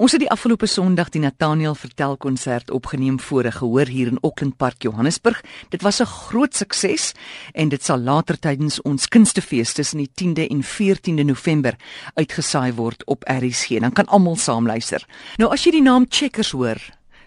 Ons 0.00 0.14
het 0.16 0.22
die 0.22 0.30
afgelope 0.32 0.64
Sondag 0.64 1.10
die 1.12 1.20
Nathaniel 1.20 1.74
Vertel 1.76 2.14
konsert 2.16 2.70
opgeneem 2.72 3.18
voor 3.20 3.44
'n 3.44 3.52
gehoor 3.52 3.86
hier 3.86 4.06
in 4.06 4.18
Auckland 4.22 4.56
Park, 4.56 4.82
Johannesburg. 4.82 5.42
Dit 5.68 5.82
was 5.82 6.00
'n 6.00 6.06
groot 6.06 6.56
sukses 6.56 7.12
en 7.52 7.68
dit 7.68 7.84
sal 7.84 7.98
later 7.98 8.38
tydens 8.38 8.82
ons 8.82 9.08
kunstefees 9.08 9.72
tussen 9.72 9.98
die 9.98 10.10
10de 10.14 10.48
en 10.48 10.62
14de 10.62 11.24
November 11.24 11.76
uitgesaai 12.14 12.72
word 12.74 13.04
op 13.04 13.24
RSG. 13.28 13.78
Dan 13.78 13.92
kan 13.92 14.06
almal 14.06 14.36
saam 14.36 14.66
luister. 14.66 15.06
Nou 15.36 15.52
as 15.52 15.64
jy 15.64 15.70
die 15.70 15.82
naam 15.82 16.06
Checkers 16.08 16.50
hoor, 16.50 16.80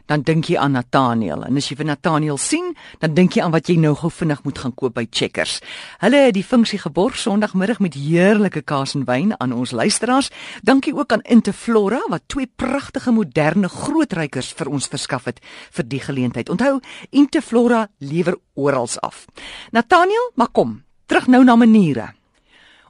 dan 0.05 0.21
dink 0.21 0.49
jy 0.51 0.57
aan 0.59 0.75
Nathaniel 0.75 1.45
en 1.47 1.57
as 1.57 1.69
jy 1.69 1.77
vir 1.79 1.87
Nathaniel 1.87 2.37
sien, 2.41 2.73
dan 2.99 3.13
dink 3.15 3.37
jy 3.37 3.43
aan 3.43 3.53
wat 3.55 3.69
jy 3.69 3.77
nou 3.79 3.93
gou 3.95 4.11
vinnig 4.11 4.43
moet 4.43 4.59
gaan 4.59 4.73
koop 4.75 4.95
by 4.97 5.05
Checkers. 5.09 5.59
Hulle 6.03 6.25
het 6.27 6.35
die 6.35 6.43
funksie 6.43 6.79
geborg 6.81 7.17
Sondagmiddag 7.19 7.79
met 7.83 7.95
heerlike 7.97 8.63
kaas 8.67 8.95
en 8.97 9.05
wyn 9.07 9.33
aan 9.39 9.53
ons 9.55 9.71
luisteraars. 9.71 10.29
Dankie 10.61 10.95
ook 10.95 11.11
aan 11.11 11.23
Interflora 11.23 12.01
wat 12.09 12.27
twee 12.27 12.47
pragtige 12.47 13.11
moderne 13.11 13.69
grootrykers 13.69 14.51
vir 14.57 14.71
ons 14.73 14.89
verskaf 14.91 15.29
het 15.31 15.39
vir 15.71 15.87
die 15.87 16.01
geleentheid. 16.03 16.49
Onthou, 16.49 16.79
Interflora 17.11 17.87
lewer 17.99 18.37
oral 18.53 18.89
af. 18.99 19.25
Nathaniel, 19.71 20.31
maar 20.35 20.51
kom, 20.51 20.81
terug 21.07 21.27
nou 21.27 21.43
na 21.43 21.55
maniere. 21.55 22.11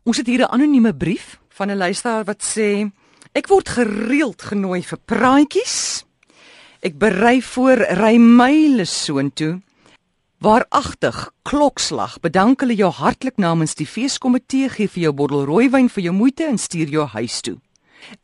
Ons 0.04 0.18
het 0.18 0.28
hier 0.28 0.40
'n 0.40 0.52
anonieme 0.52 0.94
brief 0.94 1.40
van 1.50 1.70
'n 1.70 1.78
luisteraar 1.78 2.26
wat 2.26 2.42
sê 2.42 2.92
ek 3.34 3.48
word 3.48 3.70
gereeld 3.70 4.42
genooi 4.42 4.84
vir 4.84 5.00
praatjies 5.06 6.06
Ek 6.84 6.98
berei 7.00 7.38
voor 7.40 7.80
ry 7.96 8.18
myle 8.20 8.84
soontoe. 8.84 9.62
Waaragtig, 10.44 11.30
klokslag. 11.48 12.18
Bedank 12.20 12.60
hulle 12.60 12.76
jou 12.76 12.90
hartlik 12.92 13.38
namens 13.40 13.78
die 13.80 13.88
feeskomitee 13.88 14.68
gee 14.74 14.92
vir 14.92 15.06
jou 15.06 15.14
bottel 15.16 15.46
rooiwyn 15.48 15.88
vir 15.88 16.04
jou 16.10 16.14
moeite 16.18 16.44
en 16.44 16.60
stuur 16.60 16.92
jou 16.92 17.06
huis 17.16 17.40
toe. 17.40 17.56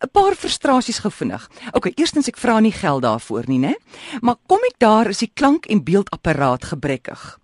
'n 0.03 0.11
Paar 0.11 0.35
frustrasies 0.35 0.99
gevinnig. 0.99 1.47
OK, 1.71 1.87
eerstens 1.95 2.27
ek 2.27 2.35
vra 2.35 2.59
nie 2.59 2.75
geld 2.75 3.07
daarvoor 3.07 3.47
nie, 3.47 3.59
né? 3.59 3.75
Maar 4.19 4.35
kom 4.47 4.59
ek 4.67 4.75
daar 4.77 5.07
is 5.07 5.23
die 5.23 5.31
klank 5.33 5.65
en 5.71 5.83
beeldapparaat 5.83 6.75
gebrekkig. 6.75 7.39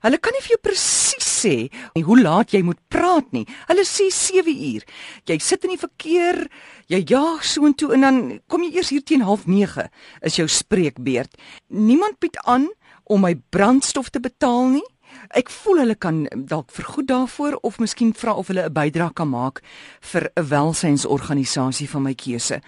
Hulle 0.00 0.18
kan 0.18 0.32
nie 0.32 0.40
vir 0.40 0.56
jou 0.56 0.62
presies 0.62 1.33
sê 1.44 1.68
hoe 1.94 2.20
laat 2.20 2.54
jy 2.54 2.62
moet 2.62 2.80
praat 2.88 3.30
nie. 3.32 3.44
Hulle 3.68 3.84
sê 3.84 4.08
7 4.10 4.50
uur. 4.50 4.86
Jy 5.28 5.38
sit 5.38 5.64
in 5.64 5.74
die 5.74 5.80
verkeer, 5.80 6.40
jy 6.88 7.02
jaag 7.08 7.44
soontoe 7.44 7.92
en 7.94 8.00
dan 8.06 8.18
kom 8.48 8.64
jy 8.64 8.74
eers 8.78 8.90
hier 8.94 9.04
teen 9.04 9.22
09:30 9.22 9.88
is 10.22 10.36
jou 10.36 10.48
spreekbeurt. 10.48 11.36
Niemand 11.68 12.18
bied 12.18 12.38
aan 12.44 12.68
om 13.04 13.20
my 13.20 13.34
brandstof 13.50 14.10
te 14.10 14.20
betaal 14.20 14.68
nie. 14.78 14.86
Ek 15.30 15.50
voel 15.50 15.84
hulle 15.84 15.94
kan 15.94 16.24
dalk 16.34 16.72
vergoed 16.74 17.06
daarvoor 17.08 17.58
of 17.62 17.78
miskien 17.78 18.14
vra 18.14 18.34
of 18.34 18.48
hulle 18.48 18.66
'n 18.66 18.72
bydrae 18.72 19.12
kan 19.14 19.28
maak 19.28 19.62
vir 20.00 20.30
'n 20.36 20.48
welsynsorganisasie 20.48 21.88
van 21.88 22.02
my 22.02 22.14
keuse. 22.14 22.60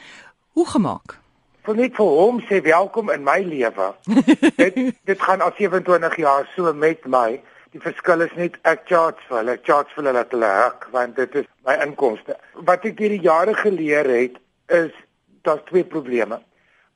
Hoe 0.54 0.66
gemaak? 0.66 1.26
vir 1.66 1.74
net 1.74 1.96
vir 1.98 2.06
hom 2.06 2.40
sê 2.48 2.60
welkom 2.62 3.10
in 3.10 3.24
my 3.26 3.40
lewe. 3.42 3.88
dit 4.62 4.76
dit 5.10 5.20
gaan 5.20 5.42
al 5.42 5.52
27 5.58 6.16
jaar 6.22 6.46
so 6.54 6.72
met 6.72 7.06
my. 7.06 7.40
Die 7.74 7.80
verskil 7.82 8.20
is 8.20 8.34
net 8.38 8.58
ek 8.62 8.84
charge 8.88 9.22
vir 9.28 9.38
hulle, 9.40 9.56
charge 9.66 9.94
vir 9.94 10.02
hulle 10.02 10.12
dat 10.18 10.34
hulle 10.34 10.50
hak 10.58 10.86
want 10.92 11.16
dit 11.16 11.40
is 11.42 11.48
my 11.66 11.76
inkomste. 11.84 12.36
Wat 12.68 12.84
ek 12.84 13.00
hierdie 13.02 13.22
jare 13.24 13.54
geleer 13.54 14.08
het 14.10 14.38
is 14.72 14.92
daar's 15.42 15.64
twee 15.70 15.84
probleme. 15.84 16.40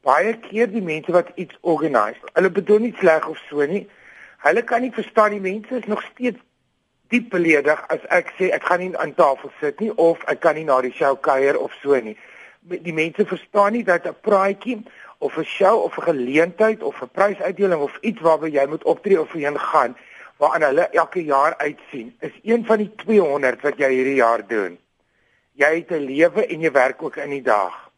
Baie 0.07 0.37
keer 0.47 0.71
die 0.71 0.85
mense 0.85 1.12
wat 1.12 1.33
iets 1.37 1.59
organise, 1.61 2.23
hulle 2.35 2.51
bedoel 2.51 2.87
nie 2.87 2.95
sleg 3.01 3.27
of 3.29 3.41
so 3.49 3.67
nie. 3.67 3.85
Hulle 4.47 4.62
kan 4.65 4.81
nie 4.81 4.95
verstaan 4.95 5.35
die 5.37 5.43
mense 5.45 5.83
is 5.83 5.91
nog 5.91 6.03
steeds 6.12 6.41
diep 7.11 7.31
beledig 7.31 7.81
as 7.91 8.03
ek 8.15 8.31
sê 8.39 8.53
ek 8.55 8.67
gaan 8.71 8.83
nie 8.84 8.91
aan 9.03 9.15
tafel 9.19 9.51
sit 9.61 9.81
nie 9.83 9.91
of 9.99 10.23
ek 10.31 10.41
kan 10.45 10.55
nie 10.55 10.67
na 10.69 10.79
die 10.84 10.95
show 10.95 11.17
kuier 11.27 11.59
of 11.59 11.75
so 11.83 11.99
nie 11.99 12.15
die 12.62 12.95
mense 12.95 13.27
verstaan 13.27 13.73
nie 13.75 13.83
dat 13.84 14.07
'n 14.07 14.15
praatjie 14.29 14.79
of 15.19 15.37
'n 15.39 15.45
show 15.45 15.83
of 15.87 15.99
'n 15.99 16.07
geleentheid 16.11 16.83
of 16.83 17.03
'n 17.03 17.11
prysuitdeling 17.19 17.83
of 17.83 17.99
iets 18.01 18.21
waarby 18.21 18.51
jy 18.51 18.67
moet 18.67 18.84
optree 18.84 19.21
of 19.21 19.33
heen 19.33 19.59
gaan 19.59 19.97
waaraan 20.41 20.63
hulle 20.71 20.89
elke 20.97 21.23
jaar 21.25 21.56
uitsien 21.56 22.15
is 22.19 22.33
een 22.43 22.65
van 22.67 22.81
die 22.81 22.91
200 23.03 23.61
wat 23.67 23.81
jy 23.81 23.91
hierdie 23.93 24.21
jaar 24.23 24.47
doen. 24.49 24.78
Jy 25.53 25.71
het 25.75 25.91
'n 25.93 26.06
lewe 26.09 26.47
en 26.47 26.61
jy 26.61 26.71
werk 26.73 27.03
ook 27.03 27.17
in 27.17 27.31
die 27.31 27.43
dag. 27.43 27.91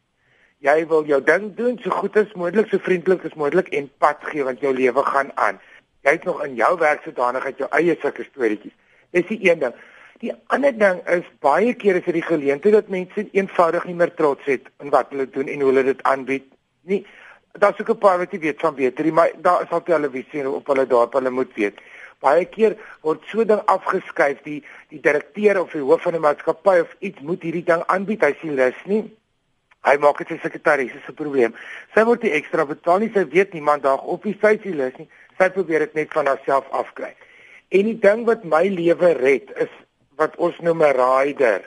Jy 0.59 0.87
wil 0.87 1.05
jou 1.05 1.23
ding 1.23 1.55
doen 1.55 1.79
so 1.79 1.89
goed 1.89 2.17
as 2.17 2.33
moontlik, 2.33 2.67
so 2.69 2.77
vriendelik 2.77 3.25
as 3.25 3.33
moontlik 3.33 3.67
en 3.67 3.91
pad 3.97 4.17
gee 4.21 4.43
want 4.43 4.59
jou 4.59 4.73
lewe 4.73 5.03
gaan 5.03 5.31
aan. 5.35 5.59
Jy 6.01 6.11
het 6.11 6.23
nog 6.23 6.43
in 6.43 6.55
jou 6.55 6.77
werk 6.79 7.03
sodanigheid 7.03 7.57
jou 7.57 7.69
eie 7.71 7.95
sulke 8.01 8.23
storieetjies. 8.23 8.75
Dis 9.11 9.27
die 9.27 9.39
een 9.49 9.59
ding. 9.59 9.73
Die 10.19 10.33
ander 10.47 10.77
ding 10.77 11.07
is 11.07 11.23
baie 11.39 11.73
keer 11.73 11.95
is 11.95 12.05
dit 12.05 12.13
die 12.13 12.27
geleentheid 12.27 12.73
dat 12.73 12.87
mense 12.87 13.27
eenvoudig 13.31 13.85
nie 13.85 13.95
meer 13.95 14.13
trots 14.13 14.45
het 14.45 14.67
in 14.79 14.89
wat 14.89 15.09
hulle 15.09 15.29
doen 15.29 15.47
en 15.47 15.61
hoe 15.61 15.71
hulle 15.71 15.83
dit 15.83 16.03
aanbied 16.03 16.43
nie. 16.81 17.05
Daar's 17.51 17.79
ook 17.79 17.89
'n 17.89 17.97
paar 17.97 18.17
wat 18.17 18.31
jy 18.31 18.39
weet 18.39 18.59
van 18.59 18.75
beter, 18.75 19.13
maar 19.13 19.31
daar 19.37 19.61
is 19.61 19.69
al 19.69 19.83
televisie 19.83 20.49
op 20.49 20.67
hulle 20.67 20.87
daarop 20.87 21.13
hulle 21.13 21.29
moet 21.29 21.53
weet. 21.55 21.79
Baie 22.23 22.45
keer 22.47 22.77
word 23.03 23.25
so 23.31 23.43
ding 23.47 23.61
afgeskuif 23.71 24.39
die 24.45 24.61
die 24.93 25.01
direkteur 25.03 25.59
of 25.61 25.73
die 25.75 25.83
hoof 25.83 26.05
van 26.07 26.15
'n 26.15 26.23
maatskappy 26.23 26.79
of 26.85 26.95
iets 26.99 27.19
moet 27.19 27.43
hierdie 27.43 27.65
ding 27.67 27.83
aanbied, 27.87 28.23
hy 28.23 28.33
sien 28.41 28.55
lus 28.55 28.79
nie. 28.85 29.03
Hy 29.83 29.97
maak 29.99 30.17
dit 30.17 30.27
sy 30.27 30.39
sekretaris 30.39 30.91
se 31.05 31.13
probleem. 31.13 31.55
Sy 31.93 32.05
word 32.07 32.21
die 32.21 32.31
ekstra 32.31 32.65
betaal 32.65 32.99
nie, 32.99 33.11
sy 33.13 33.25
weet 33.27 33.53
niemand 33.53 33.83
daar 33.83 33.99
op 33.99 34.23
die 34.23 34.37
sy 34.41 34.57
sien 34.63 34.77
lus 34.77 34.95
nie. 34.97 35.09
Sy 35.37 35.49
probeer 35.49 35.79
dit 35.79 35.93
net 35.93 36.13
van 36.13 36.27
haarself 36.31 36.69
afkry. 36.71 37.11
En 37.69 37.89
die 37.89 37.99
ding 37.99 38.25
wat 38.25 38.43
my 38.43 38.67
lewe 38.69 39.13
red 39.19 39.51
is 39.57 39.71
wat 40.15 40.35
ons 40.37 40.59
noem 40.59 40.83
'n 40.83 40.95
rider. 40.95 41.61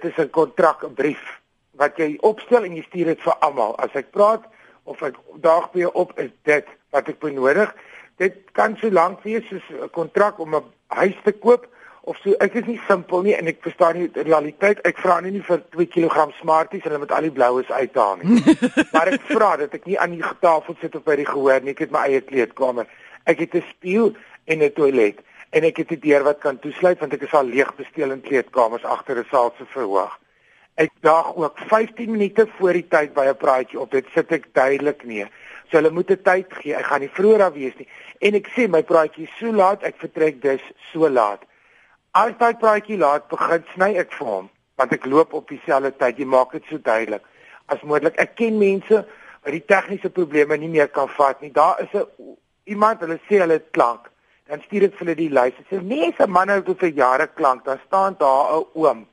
Dit 0.00 0.12
is 0.12 0.24
'n 0.24 0.30
kontrak, 0.30 0.82
'n 0.84 0.94
brief 0.94 1.40
wat 1.80 1.96
jy 1.96 2.16
opstel 2.20 2.64
en 2.64 2.76
jy 2.76 2.82
stuur 2.82 3.04
dit 3.04 3.22
vir 3.22 3.36
almal. 3.40 3.76
As 3.78 3.94
ek 3.94 4.10
praat 4.10 4.44
of 4.84 5.02
ek 5.02 5.16
daag 5.40 5.70
by 5.72 5.84
op 5.84 6.18
is 6.18 6.30
dit 6.48 6.66
wat 6.90 7.08
ek 7.08 7.20
benodig. 7.22 7.74
Dit 8.20 8.34
kan 8.52 8.76
so 8.76 8.90
lank 8.92 9.22
wees 9.24 9.46
soos 9.48 9.66
'n 9.70 9.90
kontrak 9.90 10.38
om 10.38 10.54
'n 10.54 10.64
huis 10.86 11.16
te 11.24 11.32
koop 11.32 11.68
of 12.02 12.16
so. 12.22 12.32
Ek 12.38 12.54
is 12.54 12.66
nie 12.66 12.80
simpel 12.88 13.22
nie 13.22 13.34
en 13.34 13.46
ek 13.46 13.62
verstaan 13.62 13.96
nie 13.96 14.08
die 14.12 14.22
realiteit. 14.22 14.80
Ek 14.84 14.98
vra 14.98 15.20
nie 15.20 15.42
vir 15.42 15.62
2 15.70 15.86
kg 15.86 16.28
smarties 16.40 16.84
en 16.84 16.90
hulle 16.90 17.04
met 17.06 17.12
al 17.12 17.22
die 17.22 17.30
bloues 17.30 17.70
uithaal 17.70 18.16
nie. 18.16 18.42
maar 18.92 19.08
ek 19.08 19.24
vra 19.30 19.56
dat 19.56 19.74
ek 19.74 19.86
nie 19.86 19.98
aan 19.98 20.10
die 20.10 20.24
tafel 20.40 20.76
sit 20.80 20.94
of 20.94 21.04
by 21.04 21.16
die 21.16 21.26
gehoor 21.26 21.60
nie. 21.64 21.70
Ek 21.70 21.78
het 21.78 21.90
my 21.90 22.04
eie 22.08 22.20
kleedkamer. 22.20 22.86
Ek 23.24 23.38
het 23.38 23.54
'n 23.54 23.64
spieël 23.70 24.14
en 24.44 24.62
'n 24.62 24.72
toilet 24.72 25.18
en 25.50 25.64
ek 25.64 25.76
het 25.76 25.92
'n 25.92 26.00
deur 26.00 26.22
wat 26.24 26.40
kan 26.40 26.58
toesluit 26.58 27.00
want 27.00 27.12
ek 27.12 27.22
is 27.22 27.32
al 27.34 27.44
leeg 27.44 27.74
besteel 27.76 28.10
in 28.12 28.20
kleedkamers 28.20 28.84
agter 28.84 29.16
'n 29.16 29.28
saal 29.30 29.54
se 29.56 29.64
verhoog. 29.64 30.18
Ek 30.76 30.92
daag 31.00 31.36
ook 31.36 31.58
15 31.68 32.10
minute 32.10 32.46
voor 32.58 32.72
die 32.72 32.88
tyd 32.88 33.14
by 33.14 33.32
'n 33.32 33.36
praatjie 33.36 33.80
op. 33.80 33.90
Dit 33.90 34.06
sit 34.14 34.32
ek 34.32 34.52
duidelik 34.52 35.04
nie. 35.04 35.26
So 35.70 35.78
hulle 35.78 35.90
moet 35.90 36.10
'n 36.10 36.22
tyd 36.22 36.52
gee. 36.52 36.74
Ek 36.74 36.86
gaan 36.86 37.00
nie 37.00 37.10
vroeër 37.18 37.38
daar 37.38 37.52
wees 37.52 37.76
nie. 37.78 37.88
En 38.20 38.34
ek 38.34 38.48
sê 38.54 38.68
my 38.68 38.82
praatjie 38.82 39.24
is 39.24 39.38
so 39.38 39.52
laat, 39.52 39.82
ek 39.82 39.96
vertrek 39.96 40.42
dus 40.42 40.62
so 40.92 41.08
laat. 41.08 41.40
As 42.12 42.32
daai 42.38 42.54
praatjie 42.54 42.98
laat 42.98 43.28
begin, 43.28 43.64
sny 43.74 43.96
ek 43.96 44.12
vir 44.12 44.26
hom 44.26 44.50
want 44.76 44.92
ek 44.92 45.04
loop 45.06 45.34
op 45.34 45.48
dieselfde 45.48 45.92
tyd. 45.96 46.18
Jy 46.18 46.24
maak 46.24 46.52
dit 46.52 46.64
so 46.68 46.78
duidelik 46.78 47.22
as 47.66 47.82
moontlik. 47.82 48.16
Ek 48.18 48.34
ken 48.34 48.58
mense 48.58 49.06
wat 49.44 49.52
die 49.52 49.64
tegniese 49.64 50.10
probleme 50.10 50.56
nie 50.56 50.68
meer 50.68 50.88
kan 50.88 51.08
vat 51.08 51.40
nie. 51.40 51.52
Daar 51.52 51.80
is 51.80 51.92
'n 51.94 52.06
iemand, 52.64 53.00
hulle 53.00 53.20
sê 53.28 53.40
hulle 53.40 53.62
klank 53.70 54.10
dan 54.50 54.62
stuur 54.66 54.88
ek 54.88 54.94
vir 54.98 55.06
hulle 55.06 55.14
die 55.14 55.30
lys. 55.30 55.58
Ek 55.62 55.66
sê 55.70 55.80
nee, 55.82 56.12
se 56.18 56.26
manne 56.26 56.56
het 56.58 56.70
vir 56.82 56.92
jare 56.96 57.26
klank. 57.28 57.64
Daar 57.64 57.80
staan 57.86 58.16
daar 58.18 58.58
'n 58.58 58.66
oom 58.74 59.06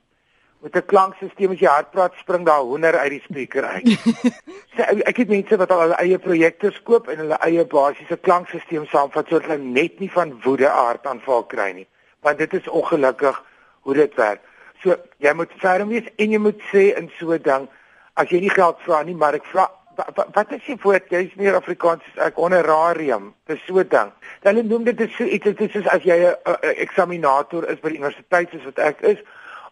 met 0.60 0.76
'n 0.76 0.86
klankstelsel 0.86 1.50
as 1.50 1.60
jy 1.60 1.66
hard 1.66 1.90
praat, 1.90 2.14
spring 2.14 2.46
daar 2.46 2.60
hoender 2.60 2.98
uit 2.98 3.10
die 3.10 3.22
speaker 3.24 3.64
uit. 3.64 3.86
sê 4.74 4.82
ek 5.10 5.16
het 5.16 5.28
mense 5.28 5.56
wat 5.56 5.70
al 5.70 5.80
hulle 5.80 6.00
eie 6.02 6.18
projekte 6.18 6.70
skoop 6.70 7.08
en 7.08 7.16
hulle 7.16 7.38
eie 7.46 7.64
basiese 7.64 8.16
klankstelsel 8.16 8.86
saamvat 8.86 9.28
sodat 9.28 9.50
hulle 9.50 9.62
net 9.62 10.00
nie 10.00 10.10
van 10.10 10.40
woede 10.42 10.68
aard 10.68 11.06
aanval 11.06 11.46
kry 11.46 11.72
nie. 11.72 11.88
Want 12.20 12.38
dit 12.38 12.52
is 12.52 12.68
ongelukkig 12.68 13.42
hoe 13.80 13.94
dit 13.94 14.14
werk. 14.14 14.40
So 14.82 14.96
jy 15.18 15.32
moet 15.34 15.52
ferm 15.58 15.88
wees 15.88 16.06
en 16.16 16.30
jy 16.30 16.38
moet 16.38 16.62
sê 16.72 16.94
in 16.96 17.10
so 17.18 17.32
'n 17.32 17.42
ding 17.42 17.68
as 18.14 18.28
jy 18.28 18.40
nie 18.40 18.50
geld 18.50 18.78
vra 18.82 19.02
nie, 19.02 19.14
maar 19.14 19.34
ek 19.34 19.44
vra 19.44 19.70
wat, 19.98 20.28
wat 20.34 20.52
is 20.52 20.66
jy 20.66 20.76
voor 20.78 21.00
jy 21.10 21.22
is 21.26 21.34
meer 21.38 21.56
Afrikaans 21.58 22.04
as 22.12 22.20
ek 22.28 22.38
honorarium 22.38 23.32
dis 23.50 23.60
so 23.66 23.82
ding 23.82 24.12
hulle 24.46 24.62
noem 24.62 24.84
dit 24.88 25.00
is 25.00 25.14
so 25.16 25.24
iets 25.24 25.44
dit 25.44 25.60
is 25.66 25.72
soos 25.72 25.88
as 25.94 26.06
jy 26.06 26.18
'n 26.22 26.74
eksaminator 26.84 27.66
is 27.72 27.80
by 27.82 27.90
die 27.90 27.98
universiteit 27.98 28.50
soos 28.50 28.64
wat 28.70 28.78
ek 28.78 29.02
is 29.12 29.18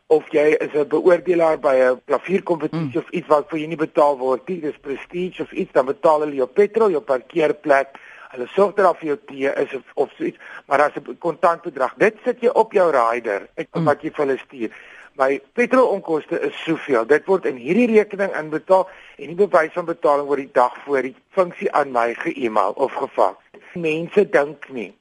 of 0.07 0.29
jy 0.31 0.55
is 0.55 0.75
'n 0.75 0.89
beoordelaar 0.89 1.59
by 1.59 1.75
'n 1.77 2.01
klavierkompetisie 2.07 3.01
mm. 3.01 3.05
of 3.05 3.11
iets 3.11 3.27
wat 3.29 3.49
vir 3.51 3.59
jou 3.59 3.69
nie 3.69 3.77
betaal 3.77 4.19
word 4.19 4.49
nie 4.49 4.61
dis 4.61 4.79
prestige 4.81 5.43
of 5.43 5.53
iets 5.53 5.73
dan 5.73 5.87
betaal 5.87 6.21
hulle 6.21 6.35
jou 6.35 6.47
petrol 6.47 6.91
jou 6.91 7.01
parkeerplek 7.01 7.99
hulle 8.31 8.47
sorg 8.55 8.75
dat 8.75 8.85
daar 8.85 8.99
vir 9.01 9.09
jou 9.09 9.19
tee 9.27 9.51
is 9.65 9.75
of, 9.75 9.83
of 9.95 10.11
so 10.17 10.25
iets 10.25 10.39
maar 10.67 10.81
as 10.81 10.97
'n 10.97 11.19
kontant 11.19 11.63
bedrag 11.63 11.95
dit 11.97 12.15
sit 12.25 12.41
jy 12.41 12.49
op 12.49 12.73
jou 12.73 12.91
rider 12.91 13.49
ek 13.57 13.69
mm. 13.75 13.85
wat 13.85 14.03
jy 14.03 14.11
vir 14.11 14.27
hulle 14.27 14.39
stuur 14.39 14.71
my 15.17 15.41
petrolonkoste 15.55 16.41
is 16.41 16.57
soveel. 16.65 17.07
Dit 17.07 17.25
word 17.27 17.47
in 17.47 17.57
hierdie 17.57 17.87
rekening 17.89 18.35
inbetaal 18.37 18.85
en 19.17 19.33
die 19.33 19.47
bewys 19.47 19.73
van 19.73 19.89
betaling 19.89 20.27
word 20.29 20.45
die 20.45 20.53
dag 20.53 20.77
voor 20.85 21.03
die 21.03 21.15
funksie 21.31 21.73
aan 21.73 21.93
my 21.93 22.15
ge-email 22.15 22.77
of 22.77 22.93
gevaks. 22.93 23.41
Mense 23.73 24.29
dink 24.29 24.69
nie 24.69 24.93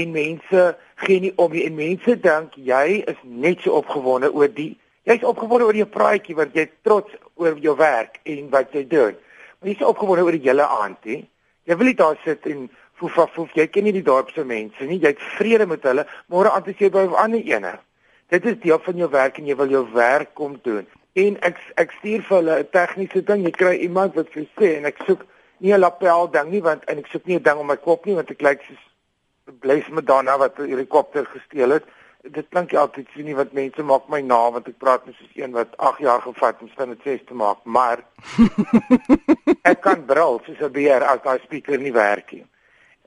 en 0.00 0.14
mense 0.14 0.62
gee 1.04 1.20
nie 1.20 1.32
om 1.36 1.52
nie 1.52 1.64
en 1.66 1.76
mense 1.78 2.16
dink 2.26 2.56
jy 2.70 3.02
is 3.12 3.20
net 3.22 3.62
so 3.64 3.78
opgewonde 3.80 4.32
oor 4.32 4.50
die 4.50 4.72
jy's 5.08 5.24
opgewonde 5.28 5.68
oor 5.68 5.76
jou 5.76 5.88
praatjie 5.90 6.36
want 6.38 6.56
jy's 6.56 6.72
trots 6.86 7.12
oor 7.40 7.58
jou 7.60 7.74
werk 7.76 8.20
en 8.24 8.48
wat 8.52 8.72
jy 8.72 8.84
doen. 8.88 9.16
Maar 9.60 9.70
jy's 9.72 9.84
opgewonde 9.84 10.24
oor 10.24 10.36
die 10.36 10.46
hele 10.46 10.64
aand, 10.64 11.00
hè? 11.04 11.20
Jy 11.64 11.76
wil 11.80 11.90
nie 11.90 11.98
daar 11.98 12.16
sit 12.24 12.46
en 12.48 12.66
foef 13.00 13.18
foef 13.34 13.52
jy 13.56 13.66
ken 13.72 13.84
nie 13.88 13.94
die 13.96 14.04
dorpse 14.06 14.44
mense 14.44 14.88
nie. 14.88 15.00
Jy 15.02 15.14
het 15.14 15.26
vrede 15.38 15.66
met 15.68 15.84
hulle, 15.88 16.06
môre 16.32 16.52
aand 16.52 16.70
is 16.72 16.80
jy 16.80 16.90
by 16.92 17.04
'n 17.06 17.20
ander 17.24 17.44
ene. 17.52 17.78
Dit 18.30 18.46
is 18.46 18.58
deel 18.60 18.78
van 18.78 18.96
jou 18.96 19.10
werk 19.10 19.38
en 19.38 19.46
jy 19.46 19.56
wil 19.56 19.70
jou 19.70 19.86
werk 19.92 20.34
kom 20.34 20.58
doen. 20.62 20.86
En 21.14 21.36
ek 21.42 21.58
ek 21.76 21.92
stuur 21.98 22.22
vir 22.22 22.36
hulle 22.36 22.58
'n 22.58 22.70
tegniese 22.70 23.24
ding. 23.24 23.44
Jy 23.44 23.50
kry 23.50 23.74
iemand 23.76 24.14
wat 24.14 24.28
vir 24.30 24.46
sê 24.56 24.76
en 24.76 24.84
ek 24.84 24.98
soek 25.06 25.26
nie 25.58 25.72
'n 25.72 25.80
lapel 25.80 26.30
ding 26.30 26.50
nie 26.50 26.62
want 26.62 26.84
en 26.84 26.98
ek 26.98 27.06
soek 27.06 27.26
nie 27.26 27.36
'n 27.36 27.42
ding 27.42 27.58
om 27.58 27.66
my 27.66 27.76
kop 27.76 28.06
nie 28.06 28.14
want 28.14 28.30
ek 28.30 28.42
lyk 28.42 28.62
soos 28.62 28.93
Blaise 29.44 29.92
Madonna 29.92 30.38
wat 30.38 30.58
'n 30.58 30.68
helikopter 30.68 31.26
gesteel 31.26 31.70
het. 31.70 31.84
Dit 32.22 32.46
klink 32.48 32.72
altyd 32.74 33.08
sien 33.12 33.24
nie 33.24 33.36
wat 33.36 33.52
mense 33.52 33.82
maak 33.82 34.08
my 34.08 34.20
na 34.20 34.50
want 34.50 34.68
ek 34.68 34.78
praat 34.78 35.06
met 35.06 35.14
soos 35.14 35.34
een 35.34 35.52
wat 35.52 35.76
8 35.76 35.98
jaar 35.98 36.22
gevat 36.22 36.60
om 36.60 36.70
sin 36.76 36.88
met 36.88 37.02
6 37.04 37.20
te 37.26 37.34
maak 37.34 37.58
maar 37.64 37.98
ek 39.70 39.80
kan 39.80 40.04
brul 40.04 40.40
soos 40.46 40.60
'n 40.60 40.72
beer 40.72 41.04
as 41.04 41.20
daai 41.22 41.38
speaker 41.44 41.78
nie 41.78 41.92
werk 41.92 42.32
nie. 42.32 42.46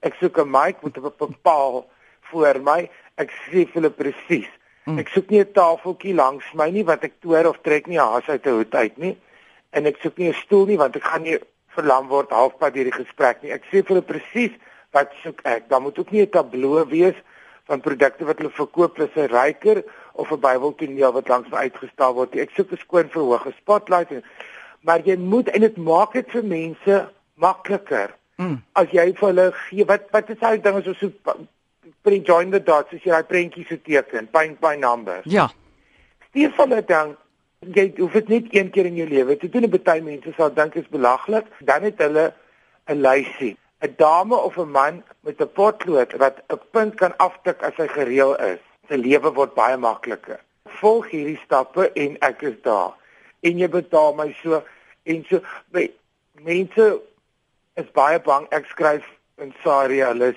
Ek 0.01 0.13
soek 0.21 0.37
'n 0.37 0.51
mic 0.51 0.83
met 0.83 0.97
'n 0.97 1.11
bepaal 1.17 1.89
voor 2.21 2.61
my. 2.61 2.89
Ek 3.15 3.31
sê 3.31 3.65
vir 3.65 3.73
hulle 3.73 3.89
presies. 3.89 4.51
Mm. 4.85 4.99
ek 4.99 5.07
soek 5.07 5.29
nie 5.29 5.41
'n 5.41 5.51
tafeltjie 5.51 6.13
langs 6.15 6.45
my 6.53 6.69
nie 6.69 6.83
wat 6.83 7.03
ek 7.03 7.19
toer 7.19 7.47
of 7.47 7.57
trek 7.61 7.87
nie 7.87 7.99
haas 7.99 8.29
uit 8.29 8.45
'n 8.45 8.49
hoed 8.49 8.75
uit 8.75 8.97
nie. 8.97 9.17
En 9.71 9.85
ek 9.85 9.97
soek 10.01 10.17
nie 10.17 10.29
'n 10.29 10.41
stoel 10.45 10.65
nie 10.65 10.77
want 10.77 10.95
ek 10.95 11.03
gaan 11.03 11.23
nie 11.23 11.39
verlam 11.75 12.07
word 12.07 12.29
halfpad 12.29 12.73
deur 12.73 12.83
die 12.83 13.03
gesprek 13.03 13.41
nie. 13.41 13.51
Ek 13.51 13.65
sê 13.65 13.81
vir 13.81 13.87
hulle 13.87 14.01
presies 14.01 14.53
wat 14.97 15.15
soek 15.23 15.41
ek 15.55 15.69
dan 15.71 15.85
moet 15.85 15.99
ook 15.99 16.11
nie 16.11 16.25
'n 16.25 16.33
tabloo 16.35 16.85
wees 16.97 17.17
van 17.69 17.83
produkte 17.87 18.25
wat 18.25 18.37
hulle 18.39 18.59
verkoop 18.61 18.93
plus 18.93 19.15
'n 19.15 19.31
ryker 19.31 19.83
of 20.13 20.31
'n 20.31 20.39
Bybeltoneel 20.45 21.11
wat 21.13 21.27
langs 21.27 21.49
my 21.49 21.57
uitgestal 21.67 22.13
word. 22.13 22.35
Ek 22.35 22.55
soek 22.55 22.71
'n 22.71 22.83
skoon 22.85 23.09
verhoog, 23.09 23.45
'n 23.47 23.59
spotlight 23.61 24.11
en 24.11 24.23
maar 24.81 25.01
jy 25.03 25.17
moet 25.17 25.47
en 25.49 25.61
dit 25.61 25.77
maak 25.77 26.13
dit 26.13 26.31
vir 26.31 26.43
mense 26.43 27.09
makliker. 27.35 28.15
Mm. 28.37 28.61
As 28.73 28.89
jy 28.91 29.13
vir 29.13 29.27
hulle 29.27 29.51
gee 29.51 29.85
wat 29.85 30.09
wat 30.11 30.29
is 30.29 30.39
daai 30.39 30.61
dinge 30.61 30.83
so 30.83 30.93
so 30.93 31.11
pre 32.01 32.19
join 32.21 32.51
the 32.51 32.59
dots 32.59 32.93
as 32.93 33.03
jy 33.03 33.11
daai 33.11 33.23
prentjies 33.23 33.67
so 33.67 33.75
teken, 33.75 34.27
paint 34.31 34.59
by 34.59 34.75
numbers. 34.75 35.25
Ja. 35.25 35.49
Stuur 36.29 36.51
van 36.51 36.69
dit 36.69 36.87
dan 36.87 37.15
jy 37.59 37.93
hoef 37.97 38.13
dit 38.13 38.27
net 38.29 38.51
een 38.55 38.69
keer 38.69 38.85
in 38.85 38.95
jou 38.95 39.09
lewe 39.09 39.37
te 39.37 39.49
doen. 39.49 39.69
Baie 39.69 40.01
mense 40.01 40.33
sal 40.37 40.53
dink 40.53 40.73
dit 40.73 40.83
is 40.83 40.89
belaglik. 40.89 41.45
Dan 41.59 41.83
het 41.83 41.97
hulle 41.97 42.33
'n 42.87 43.01
lysie. 43.01 43.57
'n 43.85 43.93
dame 43.97 44.35
of 44.35 44.57
'n 44.57 44.71
man 44.71 45.03
met 45.19 45.41
'n 45.41 45.51
potlood 45.59 46.11
wat 46.21 46.37
'n 46.53 46.61
punt 46.71 46.95
kan 46.95 47.17
aftik 47.17 47.61
as 47.61 47.75
hy 47.75 47.87
gereël 47.87 48.33
is, 48.53 48.61
se 48.87 48.97
lewe 48.97 49.33
word 49.33 49.53
baie 49.53 49.77
makliker. 49.77 50.39
Volg 50.79 51.09
hierdie 51.09 51.39
stappe 51.43 51.91
en 51.91 52.17
ek 52.29 52.41
is 52.41 52.61
daar. 52.61 52.93
En 53.41 53.57
jy 53.57 53.69
betaal 53.69 54.13
my 54.13 54.33
so 54.41 54.63
en 55.03 55.25
so 55.29 55.41
by 55.71 55.91
mense 56.41 57.01
is 57.75 57.91
baie 57.93 58.19
bang 58.19 58.47
ek 58.49 58.65
skryf 58.65 59.05
in 59.37 59.53
Saria 59.63 60.07
hulle 60.11 60.33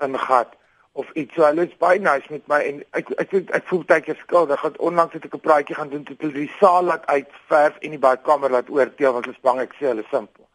in 0.00 0.18
gat 0.18 0.56
of 0.92 1.10
iets 1.14 1.34
so 1.34 1.44
hulle 1.44 1.66
is 1.68 1.76
baie 1.78 2.00
nice 2.00 2.32
met 2.32 2.46
my 2.48 2.60
en 2.70 2.82
ek 2.98 3.10
ek 3.18 3.34
ek, 3.34 3.50
ek 3.60 3.66
voel 3.70 3.84
baie 3.92 4.16
skuldig 4.24 4.62
want 4.62 4.78
onlangs 4.78 5.12
het 5.12 5.24
ek 5.28 5.34
'n 5.34 5.46
praatjie 5.48 5.76
gaan 5.76 5.92
doen 5.92 6.04
tot 6.04 6.20
hulle 6.24 6.40
die 6.40 6.52
saal 6.60 6.84
laat 6.84 7.06
uitverf 7.06 7.76
en 7.80 7.90
die 7.96 8.04
badkamer 8.06 8.50
laat 8.50 8.70
oorteel 8.70 9.12
want 9.12 9.28
hulle 9.28 9.36
is 9.36 9.48
bang 9.48 9.60
ek 9.60 9.76
sê 9.78 9.92
hulle 9.92 10.06
simpel 10.10 10.49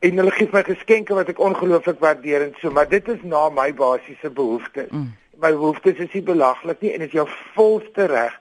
en 0.00 0.16
hulle 0.16 0.32
gee 0.36 0.48
my 0.52 0.62
geskenke 0.64 1.16
wat 1.16 1.28
ek 1.32 1.40
ongelooflik 1.44 2.00
waardeer 2.00 2.46
en 2.46 2.54
so 2.60 2.72
maar 2.72 2.88
dit 2.88 3.08
is 3.12 3.22
na 3.22 3.48
my 3.52 3.68
basiese 3.76 4.30
behoeftes. 4.30 4.88
Mm. 4.90 5.10
My 5.40 5.52
behoeftes 5.56 6.00
is 6.00 6.12
nie 6.16 6.24
belaglik 6.24 6.80
nie 6.80 6.92
en 6.94 7.04
dit 7.04 7.12
is 7.12 7.18
jou 7.20 7.28
volste 7.56 8.06
reg 8.08 8.34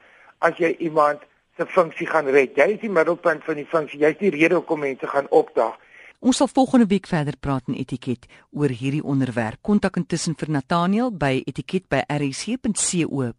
as 0.45 0.55
jy 0.59 0.71
iemand 0.87 1.19
se 1.59 1.65
funksie 1.67 2.07
gaan 2.07 2.27
red. 2.31 2.55
Jy 2.55 2.67
is 2.75 2.81
die 2.83 2.91
middelpunt 2.91 3.43
van 3.43 3.55
die 3.59 3.67
funksie. 3.67 3.99
Jy 3.99 4.09
is 4.15 4.21
die 4.21 4.31
rede 4.35 4.55
hoekom 4.55 4.79
mense 4.85 5.07
gaan 5.07 5.27
opdag. 5.35 5.75
Ons 6.19 6.37
sal 6.41 6.49
volgende 6.51 6.87
week 6.91 7.07
verder 7.07 7.35
praat 7.39 7.63
in 7.71 7.77
etiket 7.79 8.27
oor 8.51 8.71
hierdie 8.71 9.03
onderwerp. 9.03 9.59
Kontak 9.63 9.95
intussen 9.99 10.35
vir 10.39 10.49
Nathaniel 10.51 11.11
by 11.15 11.43
etiket 11.47 11.87
by 11.91 12.03
rsc.co.za. 12.11 13.29